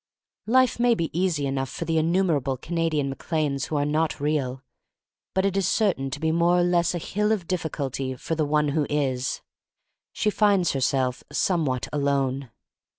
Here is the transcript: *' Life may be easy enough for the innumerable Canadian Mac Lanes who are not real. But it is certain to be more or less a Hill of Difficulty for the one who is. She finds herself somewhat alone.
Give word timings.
*' 0.29 0.39
Life 0.47 0.79
may 0.79 0.95
be 0.95 1.11
easy 1.15 1.45
enough 1.45 1.69
for 1.69 1.85
the 1.85 1.99
innumerable 1.99 2.57
Canadian 2.57 3.09
Mac 3.09 3.31
Lanes 3.31 3.65
who 3.65 3.75
are 3.75 3.85
not 3.85 4.19
real. 4.19 4.63
But 5.35 5.45
it 5.45 5.55
is 5.55 5.67
certain 5.67 6.09
to 6.09 6.19
be 6.19 6.31
more 6.31 6.57
or 6.57 6.63
less 6.63 6.95
a 6.95 6.97
Hill 6.97 7.31
of 7.31 7.45
Difficulty 7.45 8.15
for 8.15 8.33
the 8.33 8.43
one 8.47 8.69
who 8.69 8.87
is. 8.89 9.41
She 10.11 10.31
finds 10.31 10.71
herself 10.71 11.23
somewhat 11.31 11.87
alone. 11.93 12.49